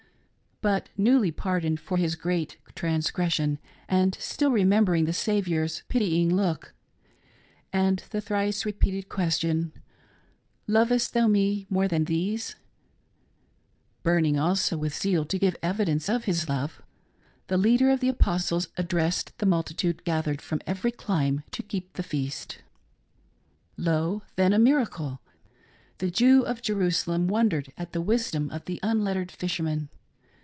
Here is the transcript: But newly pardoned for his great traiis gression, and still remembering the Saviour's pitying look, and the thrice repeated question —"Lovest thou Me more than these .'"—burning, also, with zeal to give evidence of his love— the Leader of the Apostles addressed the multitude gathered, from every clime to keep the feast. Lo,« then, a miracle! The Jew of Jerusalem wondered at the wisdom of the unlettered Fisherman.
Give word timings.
But 0.63 0.89
newly 0.95 1.31
pardoned 1.31 1.79
for 1.79 1.97
his 1.97 2.13
great 2.13 2.57
traiis 2.75 3.11
gression, 3.11 3.57
and 3.89 4.13
still 4.21 4.51
remembering 4.51 5.05
the 5.05 5.11
Saviour's 5.11 5.81
pitying 5.89 6.35
look, 6.35 6.75
and 7.73 7.97
the 8.11 8.21
thrice 8.21 8.63
repeated 8.63 9.09
question 9.09 9.73
—"Lovest 10.77 11.15
thou 11.15 11.25
Me 11.25 11.65
more 11.71 11.87
than 11.87 12.05
these 12.05 12.57
.'"—burning, 14.03 14.37
also, 14.37 14.77
with 14.77 14.95
zeal 14.95 15.25
to 15.25 15.39
give 15.39 15.55
evidence 15.63 16.07
of 16.07 16.25
his 16.25 16.47
love— 16.47 16.79
the 17.47 17.57
Leader 17.57 17.89
of 17.89 17.99
the 17.99 18.09
Apostles 18.09 18.67
addressed 18.77 19.35
the 19.39 19.47
multitude 19.47 20.03
gathered, 20.03 20.43
from 20.43 20.61
every 20.67 20.91
clime 20.91 21.41
to 21.53 21.63
keep 21.63 21.93
the 21.93 22.03
feast. 22.03 22.59
Lo,« 23.77 24.21
then, 24.35 24.53
a 24.53 24.59
miracle! 24.59 25.21
The 25.97 26.11
Jew 26.11 26.43
of 26.43 26.61
Jerusalem 26.61 27.27
wondered 27.27 27.73
at 27.79 27.93
the 27.93 28.01
wisdom 28.01 28.51
of 28.51 28.65
the 28.65 28.79
unlettered 28.83 29.31
Fisherman. 29.31 29.89